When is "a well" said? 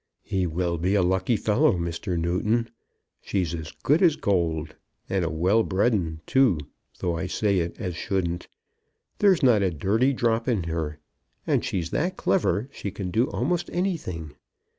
5.23-5.61